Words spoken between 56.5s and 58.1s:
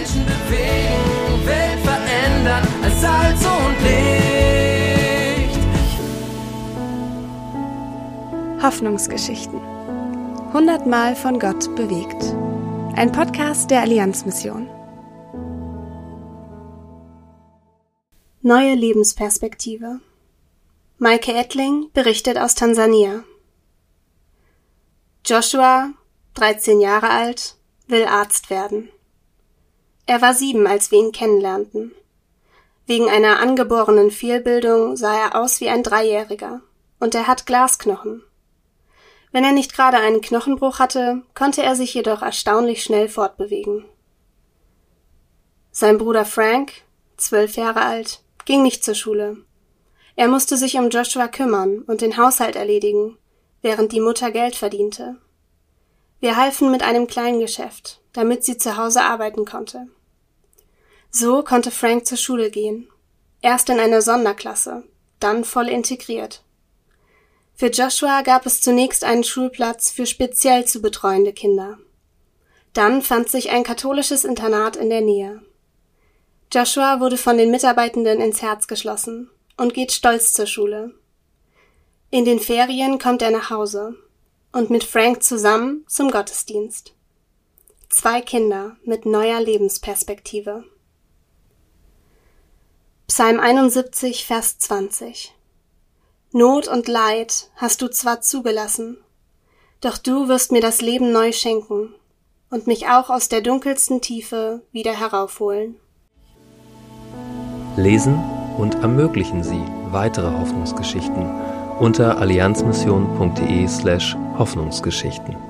mit einem kleinen Geschäft,